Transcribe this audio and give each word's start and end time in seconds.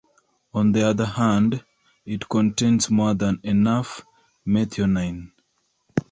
On 0.51 0.71
the 0.71 0.81
other 0.87 1.05
hand, 1.05 1.63
it 2.07 2.27
contains 2.27 2.89
more 2.89 3.13
than 3.13 3.39
enough 3.43 4.01
methionine. 4.47 5.29